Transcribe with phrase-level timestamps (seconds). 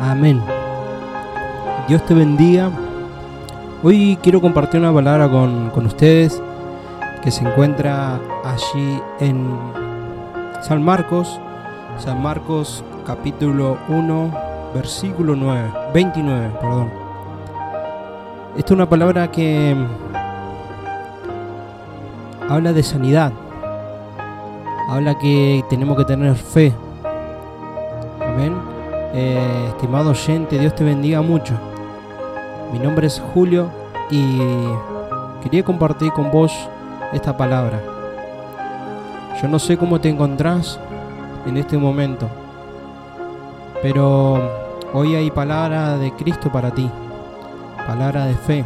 [0.00, 0.40] Amén.
[1.88, 2.70] Dios te bendiga.
[3.82, 6.40] Hoy quiero compartir una palabra con, con ustedes
[7.22, 9.50] que se encuentra allí en
[10.62, 11.40] San Marcos,
[11.98, 14.30] San Marcos capítulo 1,
[14.72, 16.90] versículo 9, 29, perdón.
[18.56, 19.76] Esta es una palabra que
[22.48, 23.32] habla de sanidad,
[24.88, 26.72] habla que tenemos que tener fe.
[29.14, 31.54] Eh, estimado oyente, Dios te bendiga mucho.
[32.72, 33.70] Mi nombre es Julio
[34.10, 34.38] y
[35.42, 36.52] quería compartir con vos
[37.14, 37.80] esta palabra.
[39.40, 40.78] Yo no sé cómo te encontrás
[41.46, 42.28] en este momento,
[43.80, 44.50] pero
[44.92, 46.90] hoy hay palabra de Cristo para ti,
[47.86, 48.64] palabra de fe.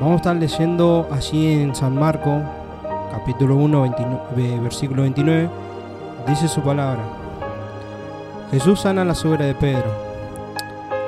[0.00, 2.40] Vamos a estar leyendo allí en San Marco,
[3.10, 5.50] capítulo 1, 29, versículo 29,
[6.26, 7.21] dice su palabra.
[8.52, 9.90] Jesús sana la suegra de Pedro.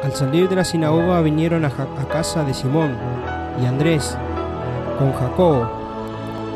[0.03, 2.97] Al salir de la sinagoga vinieron a, a casa de Simón
[3.63, 4.17] y Andrés,
[4.99, 5.69] con Jacobo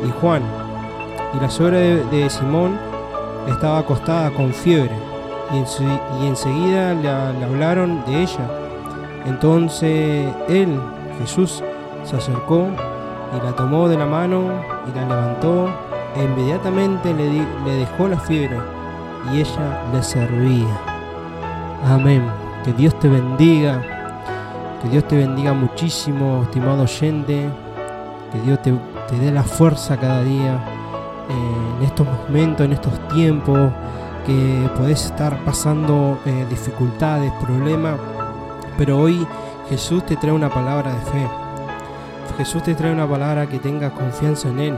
[0.03, 0.41] y Juan,
[1.35, 2.75] y la suegra de, Simón
[3.47, 4.95] estaba acostada con fiebre,
[5.53, 7.07] y, en enseguida le,
[7.45, 8.49] hablaron de ella.
[9.27, 10.81] Entonces él,
[11.19, 11.63] Jesús,
[12.03, 12.65] se acercó
[13.37, 14.41] y la tomó de la mano
[14.87, 15.69] y la levantó,
[16.15, 18.57] e inmediatamente le, di, le dejó la fiebre,
[19.31, 20.77] y ella le servía.
[21.85, 22.23] Amén.
[22.63, 23.81] Que Dios te bendiga.
[24.81, 27.49] Que Dios te bendiga muchísimo, estimado oyente.
[28.31, 28.73] Que Dios te,
[29.17, 30.59] dé la fuerza cada día
[31.29, 33.71] eh, en estos momentos, en estos tiempos
[34.25, 37.95] que podés estar pasando eh, dificultades, problemas.
[38.77, 39.25] Pero hoy
[39.69, 41.27] Jesús te trae una palabra de fe.
[42.37, 44.75] Jesús te trae una palabra que tengas confianza en Él.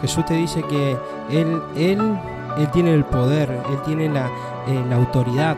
[0.00, 0.96] Jesús te dice que
[1.30, 2.18] Él, Él,
[2.58, 4.26] Él tiene el poder, Él tiene la,
[4.66, 5.56] eh, autoridad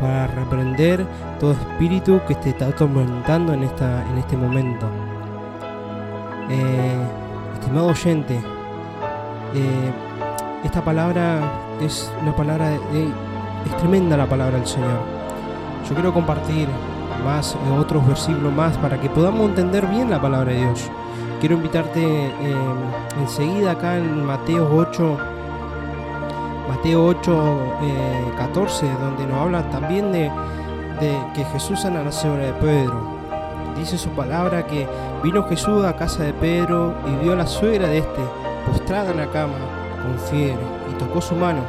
[0.00, 1.06] para reprender
[1.38, 4.86] todo espíritu que te está atormentando en, esta, en este momento.
[6.50, 6.96] Eh,
[7.54, 8.34] estimado oyente,
[9.54, 9.92] eh,
[10.64, 11.40] esta palabra
[11.80, 13.04] es una palabra de,
[13.64, 15.00] es tremenda la palabra del Señor.
[15.88, 16.68] Yo quiero compartir
[17.24, 20.90] más otros versículos más para que podamos entender bien la palabra de Dios.
[21.38, 22.32] Quiero invitarte
[23.20, 25.35] enseguida acá en Mateo 8
[26.68, 30.30] Mateo 8, eh, 14, donde nos habla también de,
[31.00, 33.16] de, que Jesús sana la suegra de Pedro.
[33.76, 34.86] Dice su palabra que
[35.22, 38.20] vino Jesús a casa de Pedro y vio a la suegra de este
[38.66, 39.54] postrada en la cama
[40.02, 40.58] con fiebre
[40.90, 41.60] y tocó su mano.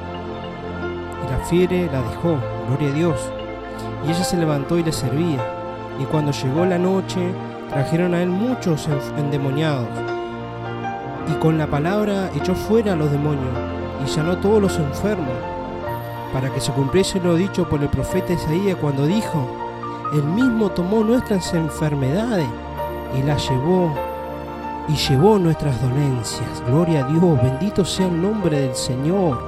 [1.26, 2.38] Y la fiebre la dejó,
[2.68, 3.32] gloria a Dios.
[4.06, 5.46] Y ella se levantó y le servía.
[6.00, 7.34] Y cuando llegó la noche,
[7.70, 9.88] trajeron a él muchos endemoniados.
[11.28, 13.77] Y con la palabra echó fuera a los demonios
[14.08, 15.36] y sanó todos los enfermos,
[16.32, 19.46] para que se cumpliese lo dicho por el profeta Isaías cuando dijo,
[20.14, 22.48] Él mismo tomó nuestras enfermedades
[23.18, 23.94] y las llevó
[24.88, 26.64] y llevó nuestras dolencias.
[26.66, 29.40] Gloria a Dios, bendito sea el nombre del Señor.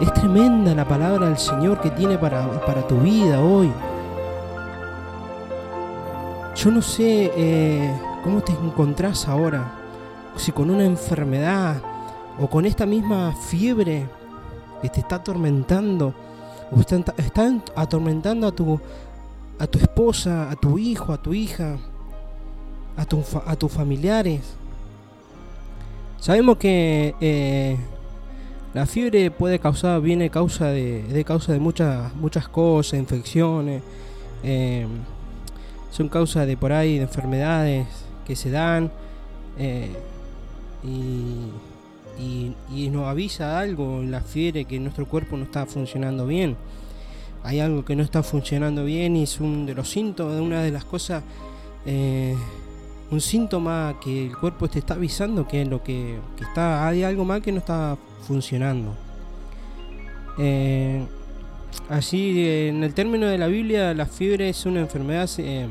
[0.00, 3.72] Es tremenda la palabra del Señor que tiene para, para tu vida hoy.
[6.54, 7.92] Yo no sé eh,
[8.22, 9.72] cómo te encontrás ahora,
[10.36, 11.82] si con una enfermedad,
[12.40, 14.06] o con esta misma fiebre
[14.80, 16.14] que te está atormentando,
[16.70, 17.14] o está,
[17.74, 18.80] atormentando a tu,
[19.78, 21.76] esposa, a tu hijo, a tu hija,
[22.96, 24.42] a, tu, a tus familiares.
[26.20, 27.76] Sabemos que eh,
[28.74, 33.82] la fiebre puede causar, viene causa de, de causa de muchas, muchas cosas, infecciones,
[34.42, 34.86] eh,
[35.90, 37.86] son causa de por ahí de enfermedades
[38.26, 38.90] que se dan
[39.58, 39.90] eh,
[40.84, 41.50] y
[42.18, 46.56] y, nos avisa algo, la fiebre, que nuestro cuerpo no está funcionando bien.
[47.44, 50.70] Hay algo que no está funcionando bien y es un de los síntomas, una de
[50.70, 51.22] las cosas,
[51.86, 52.34] eh,
[53.10, 57.24] un síntoma que el cuerpo te está avisando que lo que, que, está, hay algo
[57.24, 57.96] mal que no está
[58.26, 58.94] funcionando.
[60.38, 61.04] Eh,
[61.88, 65.30] así, en el término de la Biblia, la fiebre es una enfermedad.
[65.38, 65.68] Eh,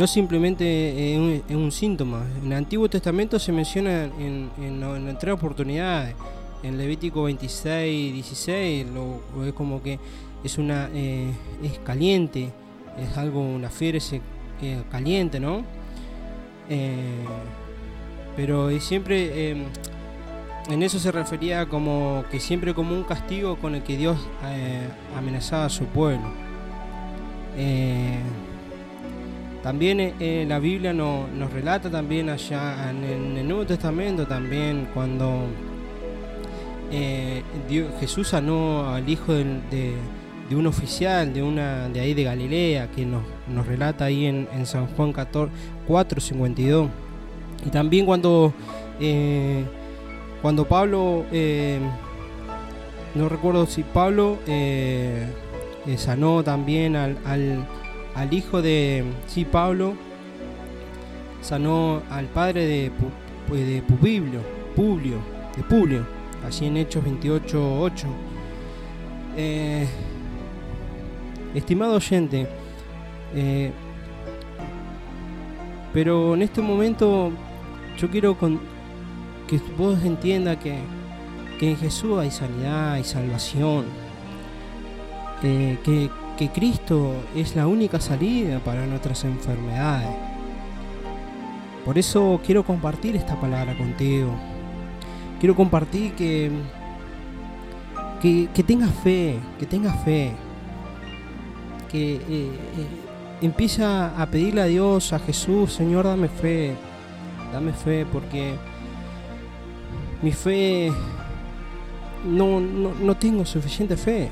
[0.00, 2.24] no simplemente es un, es un, síntoma.
[2.42, 6.14] En el Antiguo Testamento se menciona en, en, en tres oportunidades.
[6.62, 9.98] En Levítico 26, 16, lo, es como que
[10.42, 11.30] es una eh,
[11.62, 12.50] es caliente,
[12.98, 14.22] es algo, una fiebre se,
[14.62, 15.64] eh, caliente, ¿no?
[16.70, 17.26] Eh,
[18.36, 19.66] pero siempre eh,
[20.70, 24.16] en eso se refería como que siempre como un castigo con el que Dios
[24.46, 26.32] eh, amenazaba a su pueblo.
[29.62, 34.26] También eh, la Biblia no, nos relata también allá en el, en el, Nuevo Testamento
[34.26, 35.46] también cuando
[36.92, 37.42] eh,
[38.00, 39.94] Jesús sanó al hijo de,
[40.50, 44.88] un oficial de una de ahí de Galilea que nos, nos relata ahí en, San
[44.88, 45.52] Juan 14,
[45.86, 46.88] 4, 52.
[47.64, 48.52] Y también cuando,
[48.98, 49.64] eh,
[50.42, 51.78] cuando Pablo, eh,
[53.14, 54.38] no recuerdo si Pablo
[55.96, 57.66] sanó también al,
[58.32, 59.94] hijo de, sí, Pablo
[61.40, 62.90] sanó al padre de,
[63.50, 64.40] de Publio,
[64.76, 65.18] Publio,
[65.56, 68.06] de Publio allí en Hechos 28.8.
[69.36, 69.86] Eh,
[71.54, 72.46] estimado oyente,
[73.34, 73.70] eh,
[75.92, 77.30] pero en este momento
[77.96, 80.78] yo quiero que vos entiendas que,
[81.60, 83.84] en Jesús hay sanidad, hay salvación,
[85.42, 86.08] que,
[86.40, 90.08] que Cristo es la única salida para nuestras enfermedades.
[91.84, 94.34] Por eso quiero compartir esta palabra contigo
[95.40, 96.50] quiero compartir que,
[98.20, 100.32] que, tengas fe, que tengas fe,
[101.90, 102.50] que eh, eh,
[103.40, 106.74] empieza a pedirle a Dios, a Jesús, Señor, dame fe,
[107.52, 108.54] dame fe, porque
[110.22, 110.92] mi fe
[112.26, 114.30] no, no, tengo suficiente fe.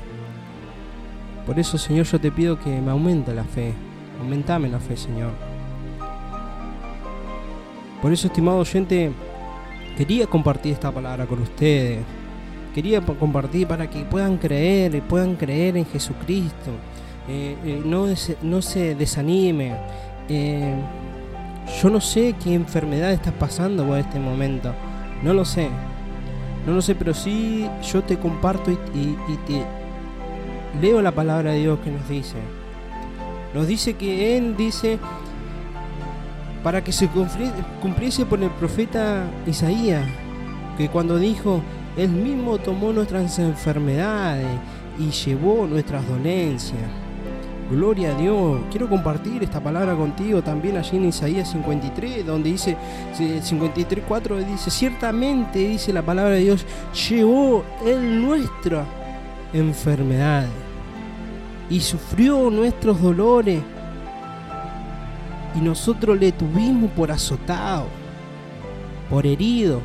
[1.49, 3.73] Por eso, Señor, yo te pido que me aumente la fe.
[4.19, 5.31] Aumentame la fe, Señor.
[8.03, 9.11] Por eso, estimado oyente,
[9.97, 12.01] quería compartir esta palabra con ustedes.
[12.75, 16.69] Quería compartir para que puedan creer, puedan creer en Jesucristo.
[17.27, 18.05] Eh, eh, no,
[18.43, 19.75] no se desanime.
[20.27, 20.75] Eh,
[21.81, 24.71] yo no sé qué enfermedad estás pasando por este momento.
[25.23, 25.67] No lo sé.
[26.67, 28.75] No lo sé, pero sí yo te comparto y,
[29.27, 29.78] y te
[30.81, 32.37] leo la palabra de Dios que nos dice.
[33.53, 34.99] Nos dice que Él dice
[36.63, 37.09] para que se
[37.81, 40.05] cumpliese por el profeta Isaías,
[40.77, 41.61] que cuando dijo,
[41.97, 44.47] Él mismo tomó nuestras enfermedades
[44.99, 46.81] y llevó nuestras dolencias.
[47.71, 48.61] Gloria a Dios.
[48.71, 52.75] Quiero compartir esta palabra contigo también allí en Isaías 53, donde dice
[53.15, 56.65] 53.4, dice, ciertamente, dice la palabra de Dios,
[57.09, 58.85] llevó Él nuestra
[59.53, 60.47] enfermedad
[61.69, 63.61] y sufrió nuestros dolores
[65.55, 67.87] y nosotros le tuvimos por azotado,
[69.09, 69.81] por herido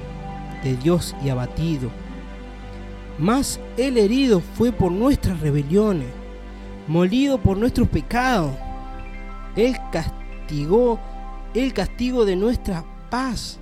[0.62, 1.90] de Dios y abatido.
[3.18, 6.08] Mas el herido fue por nuestras rebeliones,
[6.88, 8.52] molido por nuestros pecados.
[9.56, 10.98] Él castigó,
[11.54, 13.58] el castigo de nuestra paz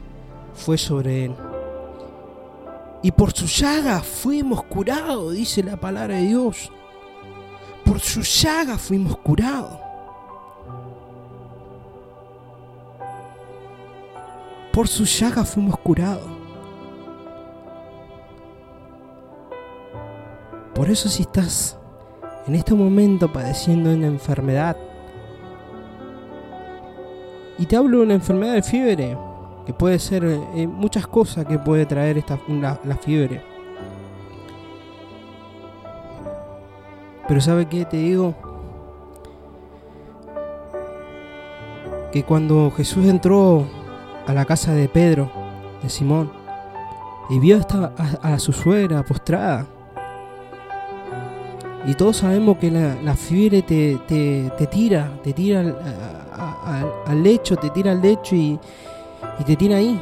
[0.55, 1.52] fue sobre él.
[3.03, 6.71] Y por su llaga fuimos curados, dice la palabra de Dios.
[7.85, 9.83] Por su llaga fuimos curados.
[14.73, 16.27] por su llaga fuimos curados.
[20.75, 21.79] Por eso si estás
[22.47, 24.77] en este momento padeciendo una enfermedad,
[27.59, 29.17] y te hablo de una enfermedad de fiebre,
[29.67, 33.43] que puede ser eh, muchas cosas que puede traer esta, la, fiebre.
[37.29, 38.35] Pero ¿sabe qué te digo?
[42.13, 43.67] Que cuando Jesús entró
[44.27, 45.31] a la casa de Pedro,
[45.83, 46.31] de Simón,
[47.31, 47.59] y vio
[48.23, 49.67] a, su suegra postrada.
[51.87, 53.99] Y todos sabemos que la, fiebre te,
[54.71, 55.61] tira, te tira
[57.07, 58.59] al, lecho, te tira al lecho y,
[59.45, 60.01] te tira ahí.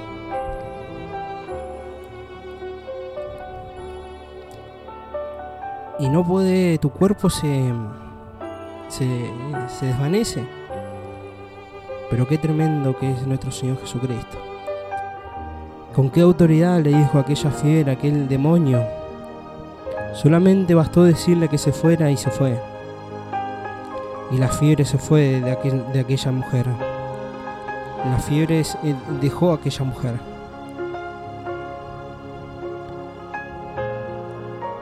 [5.99, 7.73] Y no puede, tu cuerpo se,
[8.89, 9.31] se,
[9.69, 10.45] se desvanece.
[12.09, 14.39] Pero qué tremendo que es nuestro Señor Jesucristo.
[15.95, 18.83] ¿Con qué autoridad le dijo aquella fiera, aquel demonio?
[20.15, 22.59] Solamente bastó decirle que se fuera y se fue.
[24.31, 26.67] Y la fiebre se fue de, de aquella mujer.
[28.04, 30.14] La fiebre eh, dejó a aquella mujer.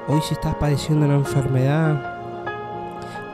[0.09, 2.15] Hoy si estás padeciendo una enfermedad,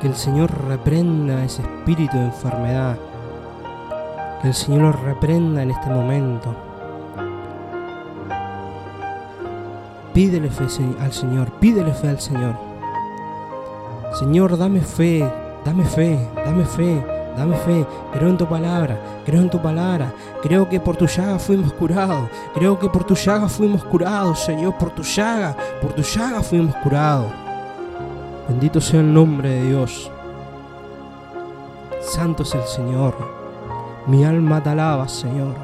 [0.00, 2.96] que el Señor reprenda ese espíritu de enfermedad
[4.44, 6.54] el Señor lo reprenda en este momento.
[10.12, 10.64] Pídele fe
[11.00, 12.54] al Señor, pídele fe al Señor.
[14.18, 15.26] Señor, dame fe,
[15.64, 17.02] dame fe, dame fe,
[17.36, 17.86] dame fe.
[18.12, 20.12] Creo en tu palabra, creo en tu palabra.
[20.42, 22.28] Creo que por tu llaga fuimos curados.
[22.54, 24.76] Creo que por tu llaga fuimos curados, Señor.
[24.78, 27.32] Por tu llaga, por tu llaga fuimos curados.
[28.48, 30.10] Bendito sea el nombre de Dios.
[32.00, 33.14] Santo es el Señor.
[34.06, 35.54] Mi alma te alaba, Señor.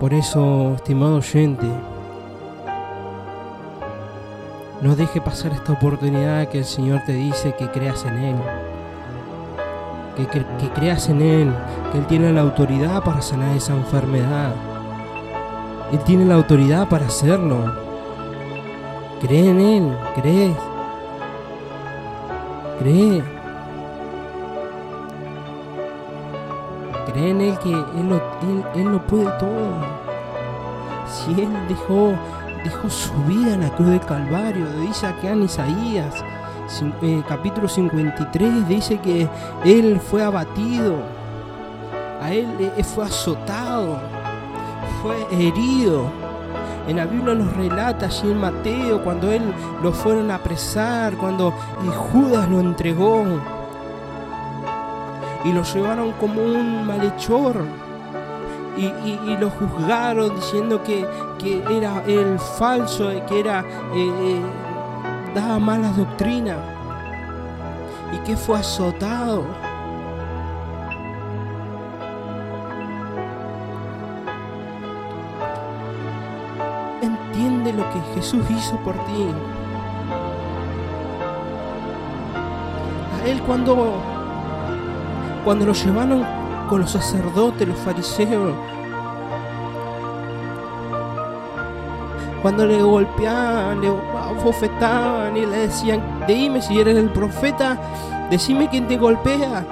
[0.00, 1.66] Por eso, estimado oyente,
[4.82, 8.36] no deje pasar esta oportunidad que el Señor te dice que creas en Él.
[10.16, 11.52] Que, que, creas en Él,
[11.92, 14.52] que Él tiene la autoridad para sanar esa enfermedad.
[15.92, 17.72] Él tiene la autoridad para hacerlo.
[19.20, 20.56] Cree en Él, cree.
[22.80, 23.22] Cree.
[27.06, 28.20] Cree en Él que Él lo,
[28.74, 30.02] él, lo puede todo.
[31.08, 32.14] Si Él dejó,
[32.64, 36.24] dejó su vida en la cruz del Calvario, dice acá en Isaías,
[37.02, 39.28] eh, capítulo 53, dice que
[39.64, 40.96] Él fue abatido,
[42.20, 42.46] a Él
[42.94, 43.98] fue azotado,
[45.02, 46.10] fue herido.
[46.88, 49.42] En la Biblia nos relata allí en Mateo cuando él
[49.84, 51.52] lo fueron a apresar, cuando
[52.12, 53.24] Judas lo entregó
[55.44, 57.64] y lo llevaron como un malhechor
[58.76, 61.06] y, lo juzgaron diciendo que,
[61.70, 63.60] era el falso, que era
[63.94, 64.40] eh, eh,
[65.34, 66.58] daba malas doctrinas
[68.12, 69.44] y que fue azotado.
[77.02, 79.26] Entiende lo que Jesús hizo por ti.
[83.20, 84.00] A él cuando
[85.44, 86.41] cuando lo llevaron
[86.72, 88.54] con los sacerdotes, los fariseos,
[92.40, 93.90] cuando le golpeaban, le
[94.42, 97.76] bofetaban y le decían, dime si eres el profeta,
[98.30, 99.66] decime quién te golpea.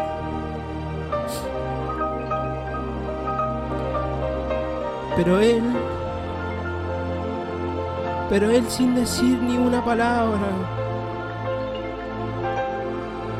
[5.16, 5.62] Pero él,
[8.28, 10.50] pero él sin decir ni una palabra,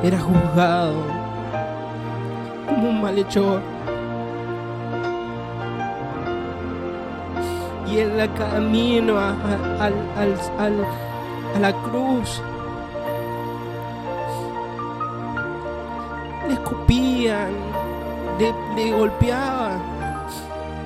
[0.02, 1.19] era juzgado
[2.88, 3.60] un malhechor.
[7.90, 9.34] Y en la camino a,
[9.80, 10.70] a,
[11.60, 12.40] la cruz
[16.46, 17.50] le escupían,
[18.38, 19.80] le, le golpeaban.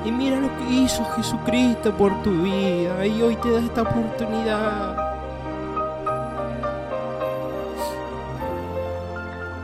[0.04, 3.06] Y mira lo que hizo Jesucristo por tu vida.
[3.06, 5.13] Y hoy te da esta oportunidad.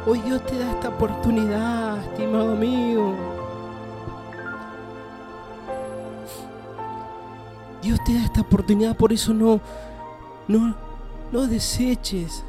[0.07, 3.15] Hoy Dios te da esta oportunidad, estimado amigo.
[7.83, 9.61] Dios te da esta oportunidad, por eso no,
[10.49, 10.75] no,
[11.31, 12.43] no deseches.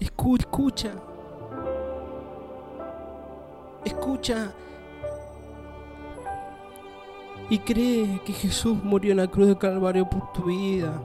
[0.00, 0.92] Escucha.
[3.84, 4.52] Escucha.
[7.50, 10.98] Y cree que Jesús murió en la cruz de Calvario por tu vida.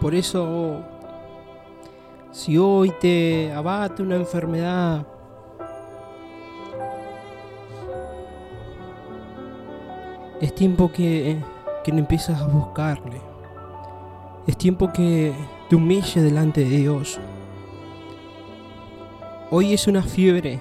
[0.00, 0.80] Por eso,
[2.30, 5.04] si hoy te abate una enfermedad,
[10.40, 11.36] es tiempo que,
[11.82, 13.20] que empiezas a buscarle.
[14.46, 15.32] Es tiempo que
[15.68, 17.18] te humilles delante de Dios.
[19.50, 20.60] Hoy es una fiebre.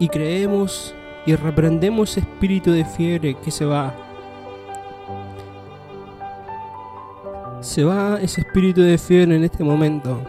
[0.00, 0.94] Y creemos
[1.26, 4.03] y reprendemos espíritu de fiebre que se va.
[7.64, 10.20] Se va ese espíritu de fiebre en este momento.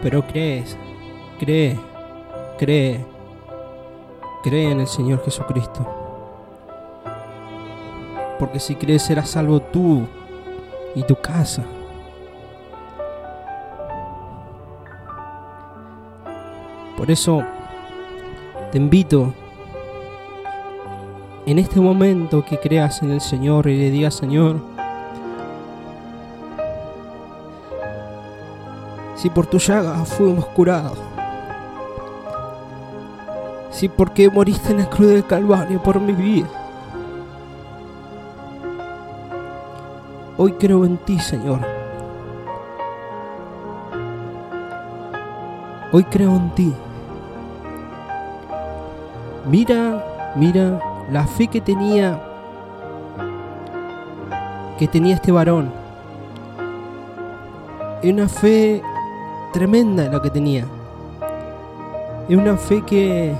[0.00, 0.78] Pero crees,
[1.40, 1.76] cree,
[2.56, 3.04] cree,
[4.44, 5.84] cree en el Señor Jesucristo.
[8.38, 10.06] Porque si crees serás salvo tú
[10.94, 11.64] y tu casa.
[16.96, 17.42] Por eso
[18.70, 19.34] te invito
[21.46, 24.73] en este momento que creas en el Señor y le digas, Señor,
[29.24, 30.98] si por tu llaga fuimos curados,
[33.70, 36.46] si porque moriste en la cruz del Calvario por mi vida.
[40.36, 41.60] Hoy creo en ti, Señor.
[45.90, 46.74] Hoy creo en ti.
[49.46, 50.04] Mira,
[50.36, 50.78] mira
[51.10, 52.22] la fe que tenía
[54.78, 55.72] que tenía este varón.
[58.02, 58.82] Una fe
[59.54, 60.66] tremenda lo que tenía.
[62.28, 63.32] Es una fe que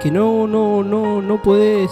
[0.00, 1.90] que no no no no puedes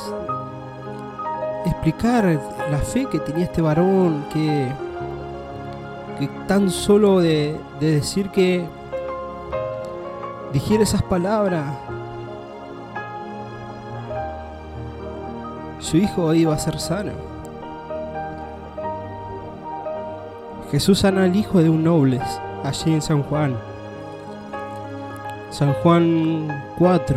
[1.67, 4.69] explicar la fe que tenía este varón que
[6.21, 8.65] que tan solo de, de decir que
[10.53, 11.65] dijera esas palabras
[15.81, 17.34] su hijo iba a ser sano
[20.71, 22.21] Jesús sana al hijo de un noble
[22.65, 23.57] allí en San Juan.
[25.51, 27.17] San Juan 4.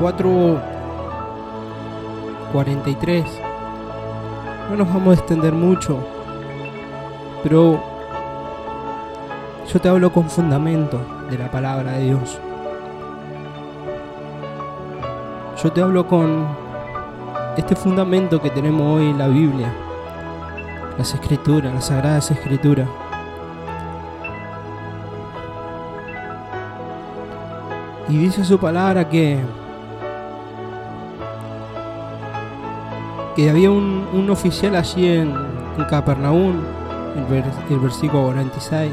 [0.00, 0.60] 4
[2.52, 3.24] 43.
[4.70, 5.98] No nos vamos a extender mucho,
[7.42, 7.80] pero
[9.72, 11.00] yo te hablo con fundamento
[11.30, 12.38] de la palabra de Dios.
[15.62, 16.69] Yo te hablo con
[17.56, 19.72] este fundamento que tenemos hoy en la Biblia,
[20.96, 22.88] las escrituras, las sagradas escrituras.
[28.08, 29.40] Y dice su palabra que
[33.36, 35.32] que había un, oficial allí en,
[35.88, 36.56] Capernaum,
[37.16, 38.92] el, el versículo 46.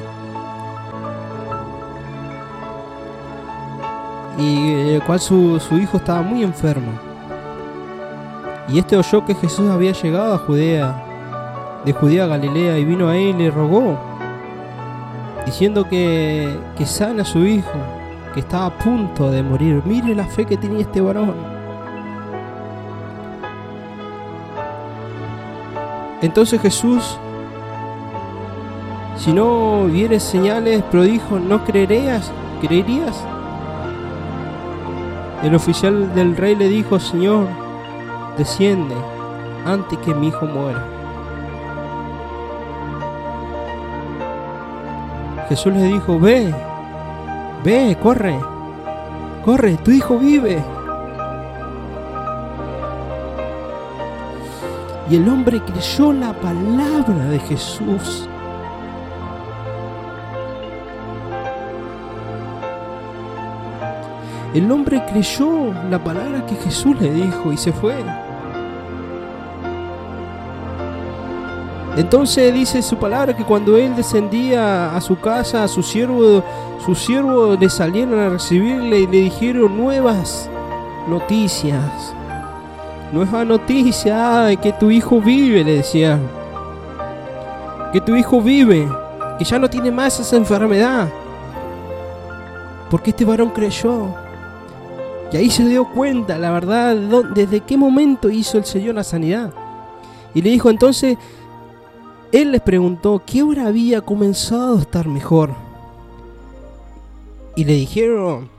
[4.38, 7.07] Y el eh, cual su, su hijo estaba muy enfermo.
[8.70, 11.04] Y este oyó que Jesús había llegado a Judea,
[11.86, 13.98] de Judea a Galilea, y vino a él y le rogó,
[15.46, 17.78] diciendo que, que sana a su hijo,
[18.34, 19.82] que estaba a punto de morir.
[19.86, 21.34] Mire la fe que tenía este varón.
[26.22, 27.18] Entonces Jesús,
[29.16, 32.32] si no vieres señales, prodigios, ¿no creerías?
[32.60, 33.24] ¿Creerías?
[35.44, 37.46] El oficial del rey le dijo, Señor,
[38.38, 38.96] desciende
[39.66, 40.86] antes que mi hijo muera.
[45.50, 46.54] Jesús le dijo, ve,
[47.64, 48.38] ve, corre,
[49.46, 50.64] corre, tu hijo vive.
[55.10, 58.28] Y el hombre creyó la palabra de Jesús.
[64.54, 67.96] El hombre creyó la palabra que Jesús le dijo y se fue.
[71.98, 76.44] Entonces dice su palabra que cuando él descendía a su casa, a su siervo,
[76.86, 80.48] sus siervos le salieron a recibirle y le dijeron nuevas
[81.10, 82.14] noticias.
[83.12, 86.20] Nueva noticia, que tu hijo vive, le decía.
[87.92, 88.88] Que tu hijo vive,
[89.40, 91.10] que ya no tiene más esa enfermedad.
[92.92, 94.14] Porque este varón creyó.
[95.32, 96.96] Y ahí se dio cuenta, la verdad,
[97.34, 99.52] desde qué momento hizo el Señor la sanidad.
[100.36, 101.18] Y le dijo entonces,
[102.32, 105.54] él les preguntó qué hora había comenzado a estar mejor.
[107.56, 108.50] Y le dijeron,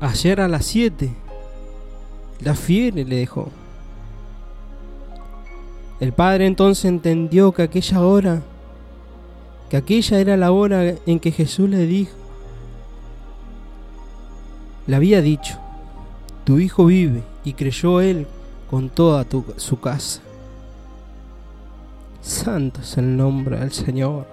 [0.00, 1.10] ayer a las 7.
[2.40, 3.48] La fiebre le dejó.
[6.00, 8.42] El padre entonces entendió que aquella hora,
[9.70, 12.12] que aquella era la hora en que Jesús le dijo,
[14.86, 15.58] le había dicho,
[16.44, 18.26] tu hijo vive, y creyó él
[18.68, 19.24] con toda
[19.56, 20.20] su casa.
[22.24, 24.26] Santo es el nombre del Señor.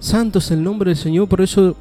[0.00, 1.76] Santo es el nombre del Señor, por eso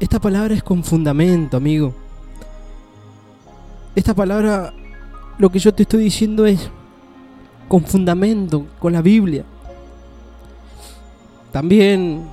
[0.00, 1.94] esta palabra es con fundamento, amigo.
[3.94, 4.74] Esta palabra,
[5.38, 6.68] lo que yo te estoy diciendo es
[7.68, 9.44] con fundamento, con la Biblia.
[11.52, 12.24] También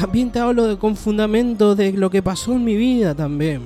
[0.00, 3.60] También te hablo de, con fundamento de lo que pasó en mi vida también.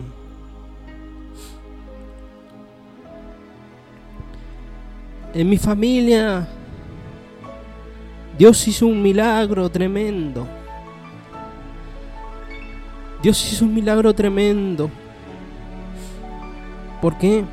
[5.32, 6.48] En mi familia,
[8.36, 10.44] Dios hizo un milagro tremendo.
[13.22, 14.90] Dios hizo un milagro tremendo.
[17.00, 17.44] ¿Por qué?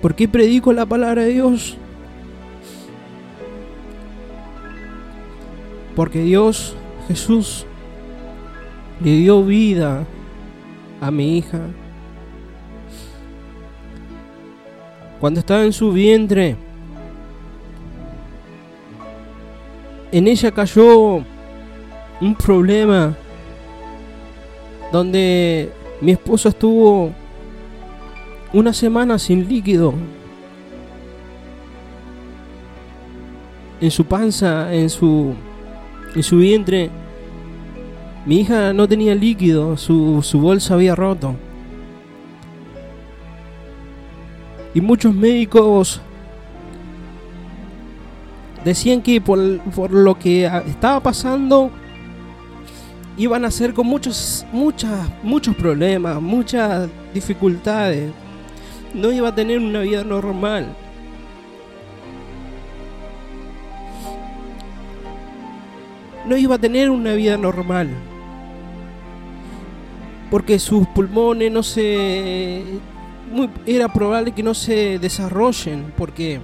[0.00, 1.76] ¿Por qué predico la palabra de Dios?
[5.98, 6.76] Porque Dios,
[7.08, 7.66] Jesús,
[9.02, 10.06] le dio vida
[11.00, 11.58] a mi hija.
[15.18, 16.56] Cuando estaba en su vientre,
[20.12, 21.16] en ella cayó
[22.20, 23.16] un problema
[24.92, 27.10] donde mi esposo estuvo
[28.52, 29.94] una semana sin líquido
[33.80, 35.34] en su panza, en su
[36.14, 36.90] en su vientre.
[38.26, 41.34] Mi hija no tenía líquido, su, su bolsa había roto.
[44.74, 46.00] Y muchos médicos
[48.64, 51.70] decían que por, por, lo que estaba pasando
[53.16, 58.12] iban a ser con muchos, muchas, muchos problemas, muchas dificultades.
[58.94, 60.66] No iba a tener una vida normal.
[66.28, 67.88] No iba a tener una vida normal.
[70.30, 72.62] Porque sus pulmones no se...
[73.66, 76.40] era probable que no se desarrollen porque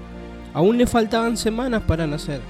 [0.55, 2.41] aún le faltaban semanas para nacer.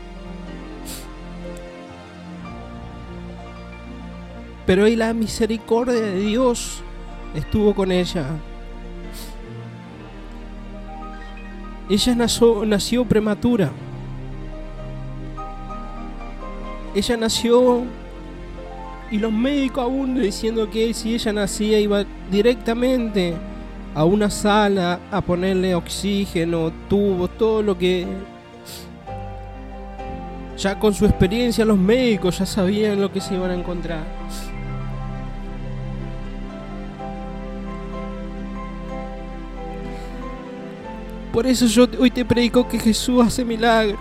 [4.64, 6.82] Pero hoy la misericordia de Dios
[7.34, 8.26] estuvo con ella.
[11.90, 13.70] Ella nació prematura.
[16.94, 17.82] Ella nació
[19.10, 23.34] y los médicos aún diciendo que si ella nacía iba directamente
[23.94, 28.06] a una sala a ponerle oxígeno, tubos, todo lo que...
[30.56, 34.04] Ya con su experiencia los médicos ya sabían lo que se iban a encontrar.
[41.32, 43.98] Por eso yo hoy te predico que Jesús hace milagros.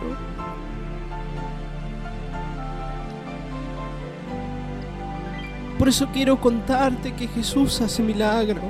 [5.83, 8.63] Por eso quiero contarte que Jesús hace milagros.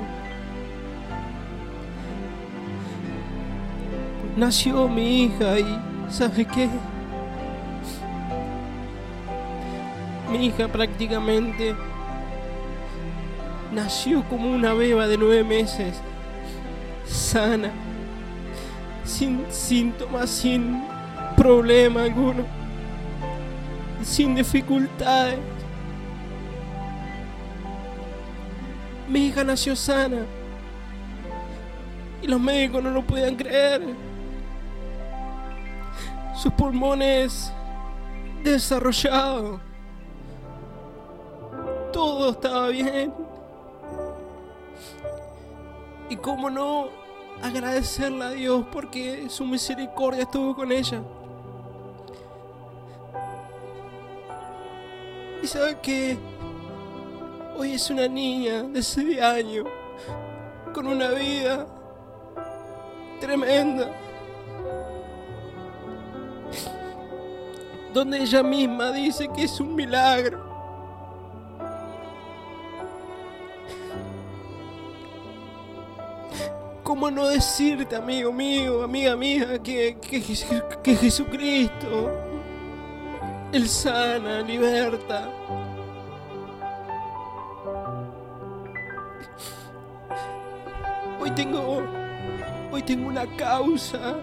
[4.36, 5.78] Nació mi hija y
[6.10, 6.68] ¿sabe qué?
[10.32, 11.76] Mi hija prácticamente
[13.72, 15.94] nació como una beba de nueve meses,
[17.06, 17.70] sana
[19.04, 20.82] sin síntomas, sin
[21.36, 22.42] problema alguno,
[24.02, 25.53] sin dificultades.
[29.08, 30.24] Mi hija nació sana
[32.22, 33.82] y los médicos no lo podían creer.
[36.34, 37.52] Sus pulmones
[38.42, 39.60] desarrollados.
[41.92, 43.12] Todo estaba bien.
[46.08, 46.88] Y cómo no,
[47.42, 51.02] agradecerle a Dios porque su misericordia estuvo con ella.
[55.42, 56.18] Y sabe que
[57.56, 59.66] hoy es una niña de 6 años
[60.72, 61.66] con una vida
[63.20, 63.90] tremenda.
[67.92, 70.52] Donde ella misma dice que es un milagro.
[76.82, 82.10] ¿Cómo no decirte, amigo mío, amiga mía, que, que, Jesucristo,
[83.52, 85.30] Él sana, liberta?
[92.86, 94.14] Tengo una causa.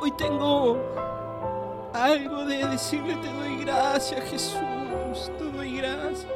[0.00, 0.78] Hoy tengo
[1.92, 6.26] algo de decirle te doy gracias, Jesús, te doy gracias.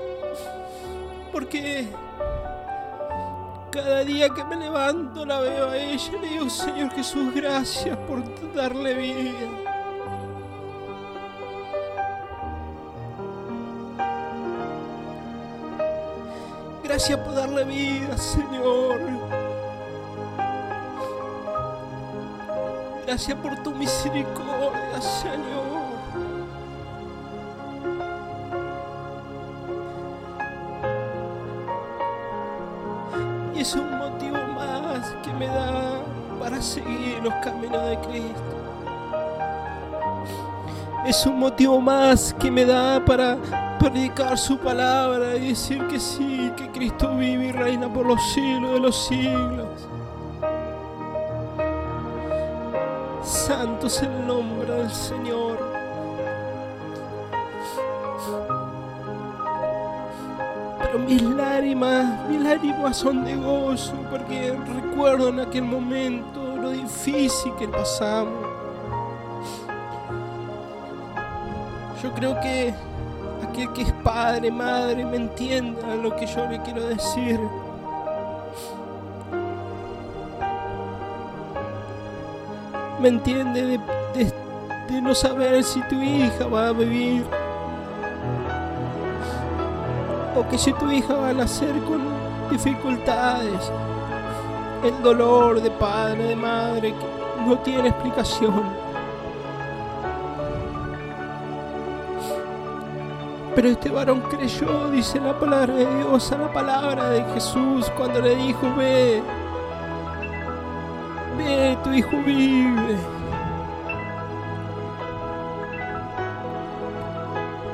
[1.33, 1.89] Porque
[3.71, 7.97] cada día que me levanto la veo a ella y le digo, Señor Jesús, gracias
[8.07, 8.23] por
[8.55, 9.65] darle vida.
[16.85, 19.24] Gracias por darle vida, Señor.
[23.15, 25.95] Gracias por tu misericordia, Señor.
[33.55, 36.03] es un motivo más que me da
[36.41, 38.57] para seguir los caminos de Cristo.
[41.07, 43.39] Es un motivo más que me da para
[43.79, 48.73] predicar su palabra y decir que sí, que Cristo vive y reina por los siglos
[48.73, 49.94] de los siglos.
[53.65, 55.59] Santo es el nombre del Señor.
[61.09, 67.67] mis lágrimas, mis lágrimas son de gozo porque recuerdo en aquel momento lo difícil que
[67.67, 68.47] pasamos.
[72.03, 72.75] Yo creo que
[73.49, 77.41] aquel que es padre, madre, me entienda lo que yo le quiero decir.
[83.05, 83.79] Me entiende
[84.15, 84.33] de,
[84.89, 87.23] de no saber si tu hija va a vivir.
[90.35, 92.01] O que si tu hija va a nacer con
[92.51, 93.71] dificultades,
[94.83, 98.63] el dolor de padre, de madre, que no tiene explicación.
[103.55, 108.23] Pero este varón creyó, dice la palabra de Dios, a la palabra de Jesús cuando
[108.23, 109.34] le dijo, ve, ve,
[111.85, 112.97] tu hijo vive.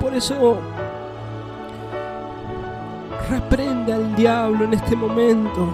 [0.01, 0.59] Por eso
[3.31, 5.73] Reprende al diablo en este momento.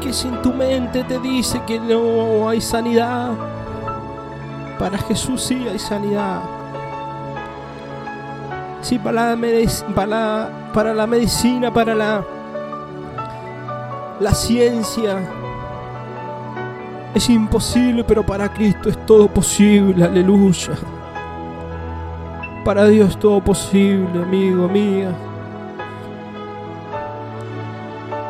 [0.00, 3.30] Que si en tu mente te dice que no hay sanidad,
[4.76, 6.40] Para Jesús sí hay sanidad.
[8.80, 12.24] Sí, para la, para, para la medicina, para la,
[14.18, 15.20] la ciencia.
[17.14, 20.02] Es imposible, pero para Cristo es todo posible.
[20.02, 20.72] Aleluya.
[22.64, 25.12] Para Dios todo posible, amigo, amiga.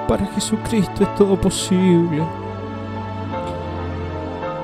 [0.09, 2.25] Para Jesucristo es todo posible.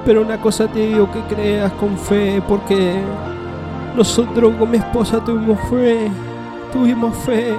[0.04, 3.00] Pero una cosa te digo que creas con fe, porque
[3.94, 6.11] nosotros con mi esposa tuvimos fe,
[6.72, 7.54] tuvimos fe.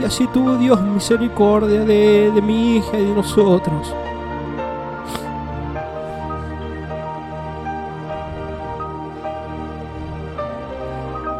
[0.00, 3.94] Y así tuvo Dios misericordia de, de mi hija y de nosotros.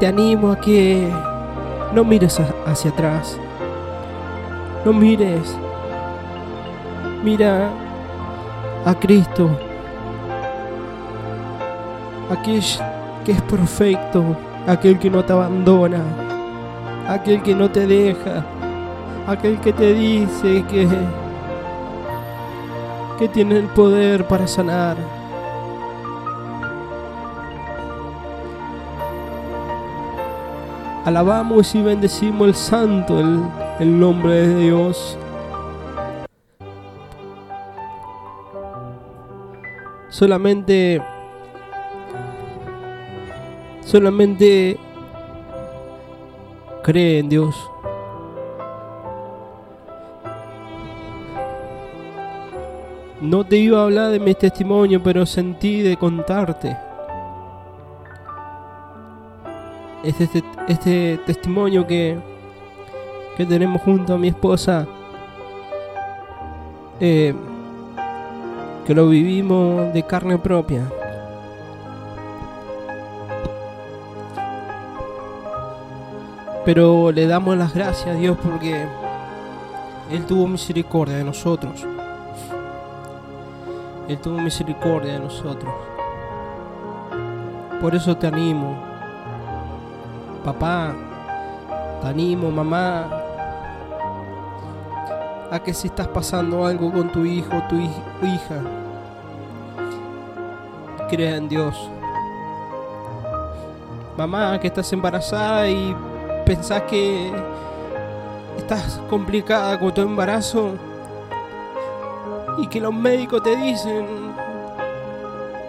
[0.04, 1.08] Te animo a que
[1.94, 3.40] no mires hacia atrás.
[4.84, 5.56] No mires.
[7.22, 7.70] Mira
[8.84, 9.48] a Cristo.
[12.30, 12.62] Aquel
[13.24, 14.36] que es perfecto.
[14.66, 16.02] Aquel que no te abandona.
[17.08, 18.44] Aquel que no te deja.
[19.26, 20.86] Aquel que te dice que,
[23.18, 24.98] que tiene el poder para sanar.
[31.04, 33.40] Alabamos y bendecimos el santo, el,
[33.78, 35.18] el nombre de Dios.
[40.08, 41.02] Solamente
[43.84, 44.78] solamente
[46.82, 47.70] cree en Dios.
[53.20, 56.76] No te iba a hablar de mi testimonio, pero sentí de contarte.
[60.04, 62.18] Este, este, este testimonio que,
[63.38, 64.86] que tenemos junto a mi esposa,
[67.00, 67.34] eh,
[68.86, 70.82] que lo vivimos de carne propia.
[76.66, 78.86] Pero le damos las gracias a Dios porque
[80.10, 81.86] Él tuvo misericordia de nosotros.
[84.06, 85.72] Él tuvo misericordia de nosotros.
[87.80, 88.83] Por eso te animo,
[90.44, 90.94] papá,
[92.02, 93.08] te animo, mamá,
[95.50, 98.60] a que si estás pasando algo con tu hijo tu hija,
[101.08, 101.90] crea en Dios.
[104.16, 105.96] Mamá, que estás embarazada y
[106.44, 107.32] pensás que
[108.58, 110.74] estás complicada con tu embarazo
[112.58, 114.06] y que los médicos te dicen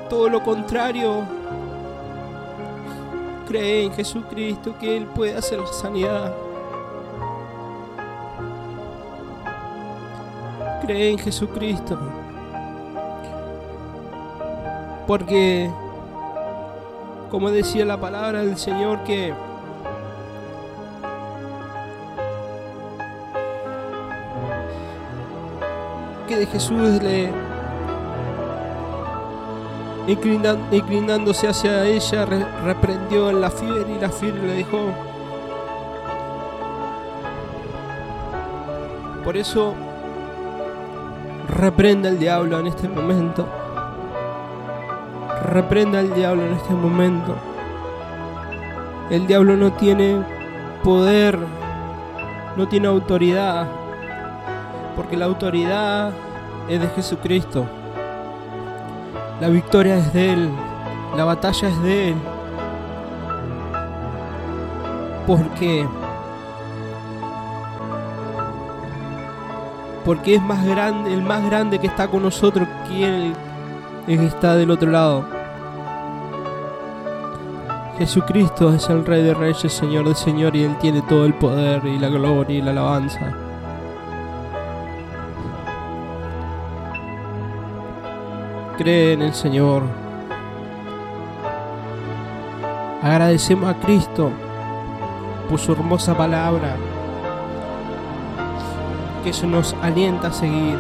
[0.10, 1.24] todo lo contrario,
[3.56, 6.34] cree en Jesucristo que Él puede hacer la sanidad.
[10.82, 11.98] Cree en Jesucristo.
[15.08, 15.72] Porque,
[17.32, 19.34] como decía la palabra del Señor, que
[26.28, 27.45] que de Jesús le
[30.08, 32.26] inclinándose hacia ella
[32.64, 34.78] reprendió en la fiebre y la fiebre le dijo
[39.24, 39.74] por eso
[41.50, 43.48] reprenda al diablo en este momento
[45.52, 47.36] reprenda al diablo en este momento
[49.10, 50.22] el diablo no tiene
[50.84, 51.40] poder
[52.56, 53.68] no tiene autoridad
[54.96, 56.12] porque la autoridad
[56.70, 57.66] es de Jesucristo.
[59.42, 60.50] La victoria es de Él,
[61.18, 62.16] la batalla es de Él.
[65.28, 65.86] Porque
[70.06, 73.34] porque es más grande, el más grande que está con nosotros que el
[74.06, 75.26] que está del otro lado.
[77.98, 81.84] Jesucristo es el Rey de Reyes, Señor de Señor, y Él tiene todo el poder
[81.86, 83.45] y la gloria y la alabanza.
[88.78, 89.84] Cree en el Señor.
[93.02, 94.32] Agradecemos a Cristo
[95.50, 96.76] por su hermosa palabra,
[99.24, 100.78] que eso nos alienta a seguir.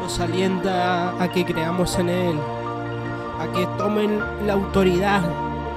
[0.00, 2.38] Nos alienta a que creamos en Él,
[3.40, 5.22] a que tomen la autoridad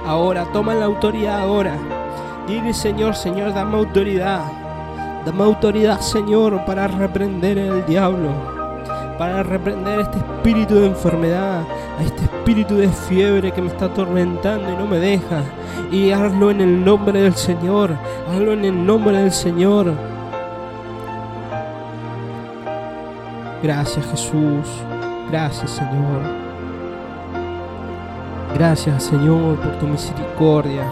[0.06, 1.74] ahora, tomen la autoridad ahora.
[2.46, 4.42] Dile Señor, Señor, dame autoridad.
[5.26, 8.57] Dame autoridad, Señor, para reprender el diablo
[9.18, 11.62] para reprender este espíritu de enfermedad,
[11.98, 15.42] a este espíritu de fiebre que me está atormentando y no me deja.
[15.90, 17.90] Y hazlo en el nombre del Señor,
[18.30, 19.92] hazlo en el nombre del Señor.
[23.62, 24.68] Gracias Jesús,
[25.30, 26.22] Gracias, Señor.
[28.54, 30.84] Gracias, Señor, por tu misericordia.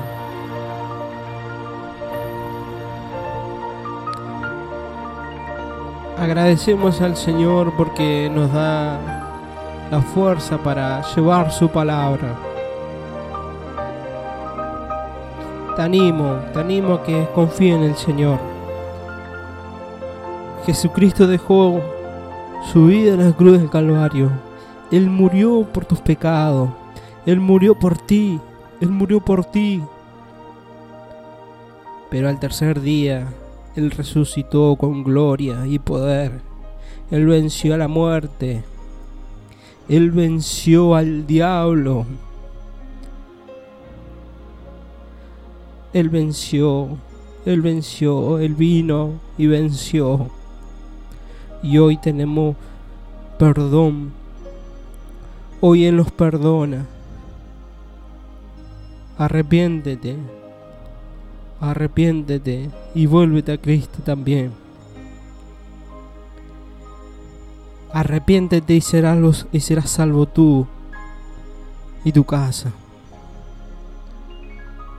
[6.26, 8.98] Agradecemos al Señor porque nos da
[9.92, 12.34] la fuerza para llevar su palabra.
[15.76, 18.40] Te animo, te animo a que confíe en el Señor.
[20.66, 21.80] Jesucristo dejó
[22.72, 24.28] su vida en la cruz del Calvario.
[24.90, 26.70] Él murió por tus pecados.
[27.24, 28.40] Él murió por ti.
[28.80, 29.80] Él murió por ti.
[32.10, 33.28] Pero al tercer día,
[33.76, 36.40] Él resucitó con gloria y poder.
[37.10, 38.64] Él venció a la muerte.
[39.88, 42.06] Él venció al diablo.
[45.92, 46.98] Él venció,
[47.44, 50.30] Él venció, Él vino y venció.
[51.62, 52.56] Y hoy tenemos
[53.38, 54.12] perdón.
[55.60, 56.86] Hoy Él nos perdona.
[59.18, 60.35] Arrepiéntete.
[61.60, 64.52] Arrepiéntete y vuélvete a Cristo también.
[67.92, 70.66] Arrepiéntete y serás, los, y serás salvo tú
[72.04, 72.72] y tu casa.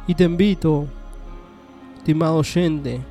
[0.07, 0.87] Y te invito,
[1.97, 3.01] estimado oyente,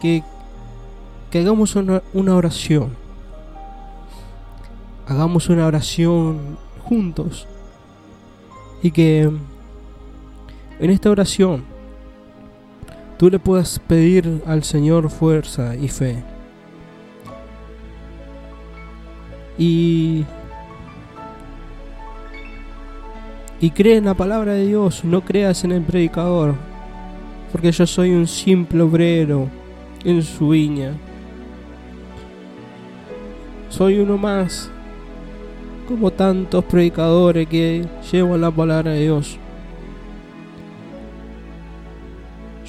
[0.00, 0.22] que,
[1.30, 2.94] que hagamos una, una oración.
[5.08, 7.48] Hagamos una oración juntos.
[8.82, 9.30] Y que
[10.78, 11.64] en esta oración
[13.18, 16.22] tú le puedas pedir al Señor fuerza y fe.
[19.58, 20.24] Y
[23.60, 26.54] y cree en la palabra de Dios, no creas en el predicador,
[27.50, 29.48] porque yo soy un simple obrero
[30.04, 30.92] en su viña.
[33.68, 34.70] Soy uno más,
[35.88, 39.38] como tantos predicadores que llevan la palabra de Dios.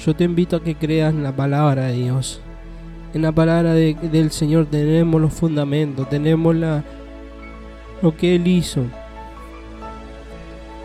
[0.04, 2.40] Yo te invito a que creas en la palabra de Dios.
[3.12, 8.84] En la palabra del Señor tenemos los fundamentos, tenemos lo que Él hizo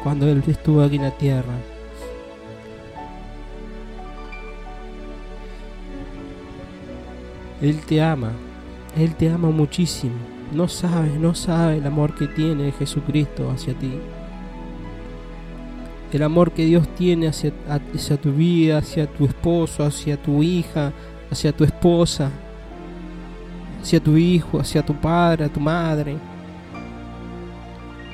[0.03, 1.53] cuando Él estuvo aquí en la tierra.
[7.61, 8.33] Él te ama,
[8.97, 10.15] Él te ama muchísimo.
[10.51, 13.93] No sabes, no sabes el amor que tiene Jesucristo hacia ti.
[16.15, 17.51] El amor que Dios tiene hacia,
[18.21, 20.93] tu vida, hacia tu esposo, hacia tu hija,
[21.29, 22.31] hacia tu esposa,
[23.81, 26.17] hacia tu hijo, hacia tu padre, a tu madre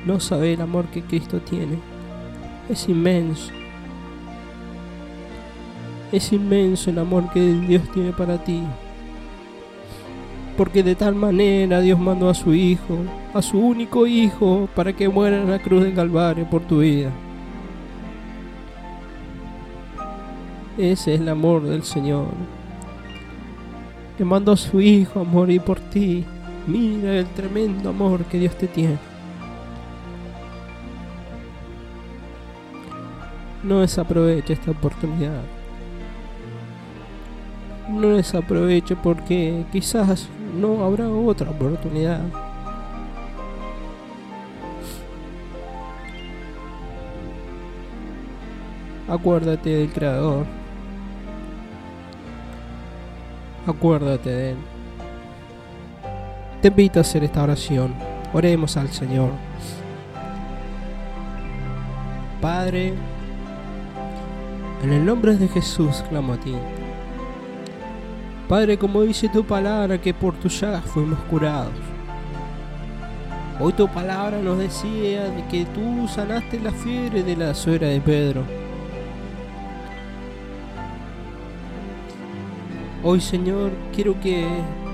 [0.05, 1.77] no sabe el amor que Cristo tiene.
[2.69, 3.51] Es inmenso.
[6.11, 8.63] Es inmenso el amor que Dios tiene para ti.
[10.57, 12.97] Porque de tal manera Dios mandó a su Hijo,
[13.33, 17.11] a su único Hijo, para que muera en la cruz del Calvario por tu vida.
[20.77, 22.27] Ese es el amor del Señor.
[24.17, 26.25] Que mandó a su Hijo a morir por ti.
[26.67, 28.97] Mira el tremendo amor que Dios te tiene.
[33.63, 35.41] No desaproveche esta oportunidad.
[37.89, 40.29] No desaproveche porque quizás
[40.59, 42.21] no habrá otra oportunidad.
[49.07, 50.60] Acuérdate del Creador.
[53.67, 54.57] Acuérdate de Él.
[56.61, 57.93] Te invito a hacer esta oración.
[58.33, 59.31] Oremos al Señor.
[62.41, 62.93] Padre,
[64.83, 66.55] en el nombre de Jesús clamo a ti.
[68.47, 71.73] Padre, como dice tu palabra, que por tus llagas fuimos curados.
[73.59, 78.01] Hoy tu palabra nos decía de que tú sanaste la fiebre de la suegra de
[78.01, 78.60] Pedro.
[83.03, 84.45] Hoy, Señor, quiero que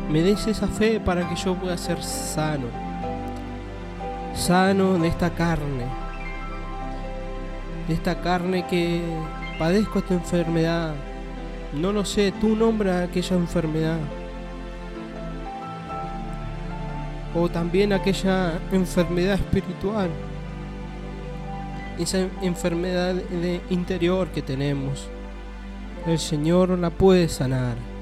[0.09, 2.67] me des esa fe para que yo pueda ser sano.
[4.33, 5.83] Sano de esta carne.
[7.85, 9.01] De esta carne que
[9.59, 10.93] padezco esta enfermedad.
[11.73, 13.99] No lo sé, tú nombra aquella enfermedad.
[17.35, 20.09] O también aquella enfermedad espiritual.
[21.99, 23.15] Esa enfermedad
[23.69, 25.09] interior que tenemos.
[26.05, 27.96] El Señor la puede sanar.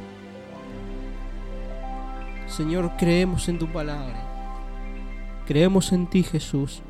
[2.56, 4.24] Señor, creemos en tu palabra.
[5.46, 6.82] Creemos en ti, Jesús,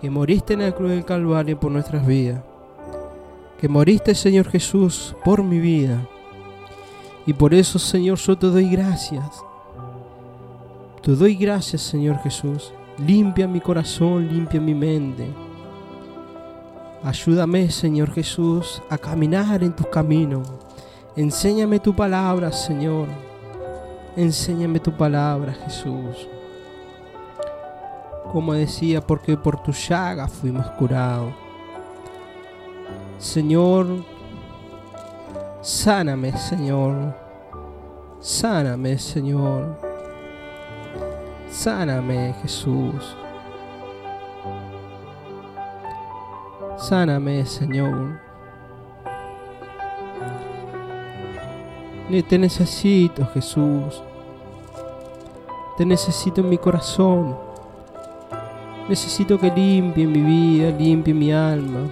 [0.00, 2.42] que moriste en la cruz del Calvario por nuestras vidas
[3.60, 6.00] que moriste, Señor Jesús, por mi vida.
[7.26, 9.44] Y por eso, Señor, yo te doy gracias.
[11.02, 12.72] Te doy gracias, Señor Jesús.
[12.96, 15.28] Limpia mi corazón, limpia mi mente.
[17.04, 20.50] Ayúdame, Señor Jesús, a caminar en tus caminos.
[21.14, 23.08] Enséñame tu palabra, Señor.
[24.16, 26.28] Enséñame tu palabra, Jesús.
[28.32, 31.32] Como decía, porque por tu llaga fuimos curados.
[33.18, 33.86] Señor,
[35.60, 37.14] sáname, Señor.
[38.20, 39.76] Sáname, Señor.
[41.50, 43.16] Sáname, Jesús.
[46.76, 48.29] Sáname, Señor.
[52.10, 54.02] Te necesito, Jesús.
[55.76, 57.36] Te necesito en mi corazón.
[58.88, 61.86] Necesito que limpie mi vida, limpie mi alma.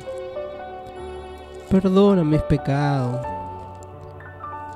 [1.70, 3.24] Perdona mis pecados.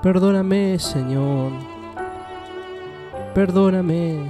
[0.01, 1.51] Perdóname, Señor.
[3.35, 4.21] Perdóname.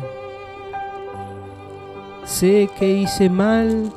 [2.25, 3.93] Sé que hice mal.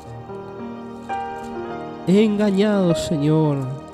[2.08, 3.85] He engañado, Señor.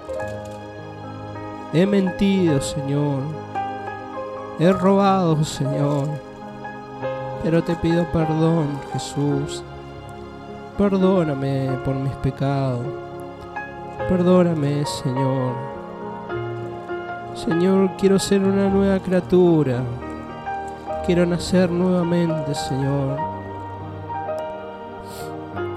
[1.74, 3.22] He mentido, Señor.
[4.60, 6.08] He robado, Señor.
[7.44, 9.64] Pero te pido perdón, Jesús.
[10.78, 12.86] Perdóname por mis pecados.
[14.10, 15.54] Perdóname, Señor.
[17.36, 19.82] Señor, quiero ser una nueva criatura.
[21.06, 23.18] Quiero nacer nuevamente, Señor.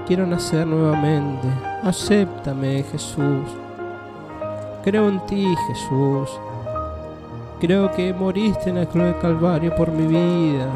[0.05, 1.47] Quiero nacer nuevamente.
[1.83, 3.64] Acéptame, Jesús.
[4.85, 6.29] Creo en ti, Jesús.
[7.59, 10.67] Creo que moriste en la cruz del Calvario por mi vida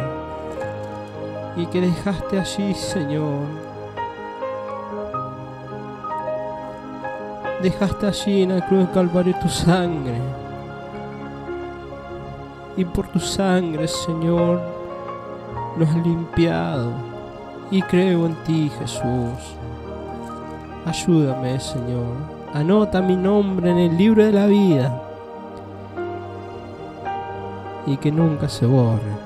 [1.55, 3.45] y que dejaste allí, Señor.
[7.61, 10.17] Dejaste allí en la cruz del Calvario tu sangre.
[12.77, 14.59] Y por tu sangre, Señor,
[15.77, 16.93] nos has limpiado.
[17.69, 19.55] Y creo en ti, Jesús.
[20.87, 25.01] Ayúdame, Señor anota mi nombre en el libro de la vida
[27.85, 29.17] y que nunca se borre.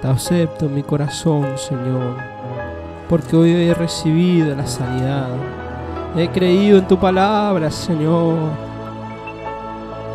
[0.00, 2.16] Te acepto en mi corazón, Señor,
[3.08, 5.28] porque hoy he recibido la sanidad.
[6.16, 8.36] He creído en tu palabra, Señor.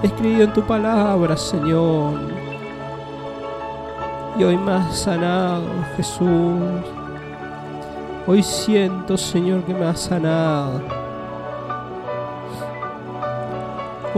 [0.04, 2.14] He creído en tu palabra, Señor.
[4.38, 6.62] Y hoy me has sanado, Jesús.
[8.28, 10.97] Hoy siento, Señor, que me has sanado.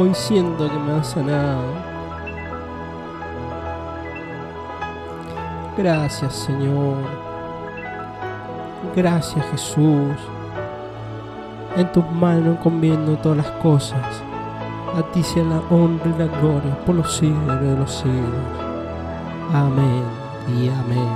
[0.02, 1.74] Hoy siento que me has sanado.
[5.78, 6.96] Gracias Señor.
[8.96, 10.16] Gracias Jesús.
[11.76, 14.24] En tus manos encomiendo todas las cosas.
[14.96, 18.46] A ti sea la honra y la gloria por los siglos de los siglos.
[19.54, 20.04] Amén
[20.48, 21.10] y amén.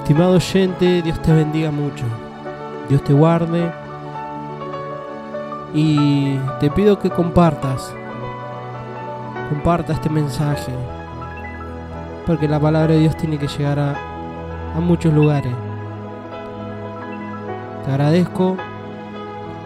[0.00, 2.04] Estimado oyente, Dios te bendiga mucho.
[2.90, 3.81] Dios te guarde
[5.74, 7.94] y te pido que compartas,
[9.48, 10.72] comparta este mensaje,
[12.26, 13.96] porque la palabra de Dios tiene que llegar a,
[14.80, 15.52] muchos lugares.
[17.84, 18.56] Te agradezco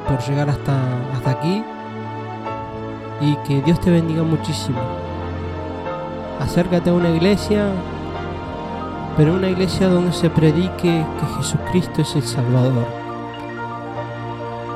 [0.09, 0.77] por llegar hasta,
[1.15, 1.63] hasta aquí
[3.21, 4.81] y que Dios te bendiga muchísimo.
[6.41, 7.67] Acércate a una iglesia,
[9.17, 13.06] pero una iglesia donde se predique que Jesucristo es el Salvador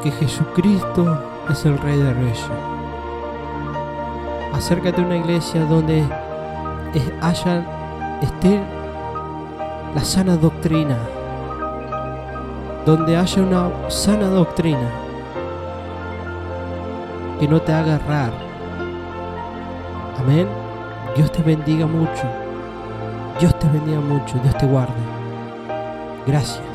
[0.03, 1.18] que Jesucristo
[1.51, 2.44] es el Rey de Reyes.
[4.53, 6.05] Acércate a una iglesia donde
[7.20, 7.64] haya,
[8.22, 8.61] esté
[9.94, 10.96] la sana doctrina,
[12.86, 14.88] donde haya una sana doctrina
[17.38, 18.32] que no te haga errar.
[20.18, 20.46] Amén.
[21.16, 22.22] Dios te bendiga mucho.
[23.38, 24.38] Dios te bendiga mucho.
[24.42, 24.92] Dios te guarde.
[26.26, 26.61] Gracias.